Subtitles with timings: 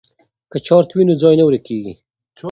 [0.51, 1.93] که چارت وي نو ځای نه ورکیږي.